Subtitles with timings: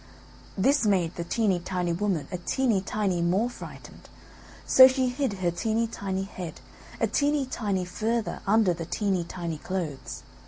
[0.57, 4.09] This made the teeny tiny woman a teeny tiny more frightened,
[4.65, 6.59] so she hid her teeny tiny head
[6.99, 10.23] a teeny tiny further under the teeny tiny clothes.